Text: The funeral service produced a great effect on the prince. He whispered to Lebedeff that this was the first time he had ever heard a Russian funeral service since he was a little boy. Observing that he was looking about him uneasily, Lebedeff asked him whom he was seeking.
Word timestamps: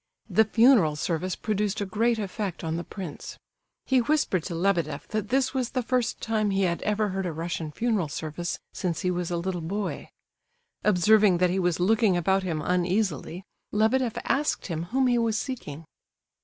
The 0.27 0.45
funeral 0.45 0.95
service 0.95 1.35
produced 1.35 1.79
a 1.79 1.85
great 1.85 2.17
effect 2.17 2.63
on 2.63 2.75
the 2.75 2.83
prince. 2.83 3.37
He 3.85 4.01
whispered 4.01 4.41
to 4.45 4.55
Lebedeff 4.55 5.07
that 5.09 5.29
this 5.29 5.53
was 5.53 5.69
the 5.69 5.83
first 5.83 6.19
time 6.19 6.49
he 6.49 6.63
had 6.63 6.81
ever 6.81 7.09
heard 7.09 7.27
a 7.27 7.31
Russian 7.31 7.71
funeral 7.71 8.07
service 8.07 8.57
since 8.73 9.01
he 9.01 9.11
was 9.11 9.29
a 9.29 9.37
little 9.37 9.61
boy. 9.61 10.09
Observing 10.83 11.37
that 11.37 11.51
he 11.51 11.59
was 11.59 11.79
looking 11.79 12.17
about 12.17 12.41
him 12.41 12.63
uneasily, 12.63 13.43
Lebedeff 13.71 14.17
asked 14.23 14.65
him 14.65 14.85
whom 14.85 15.05
he 15.05 15.19
was 15.19 15.37
seeking. 15.37 15.85